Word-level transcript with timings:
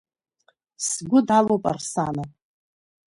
Сгәы 0.85 1.19
далоуп 1.27 1.63
Арсана. 1.71 2.23